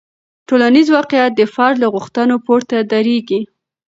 ټولنیز 0.47 0.87
واقیعت 0.97 1.31
د 1.35 1.41
فرد 1.53 1.75
له 1.83 1.87
غوښتنو 1.93 2.35
پورته 2.45 2.75
دریږي. 2.91 3.39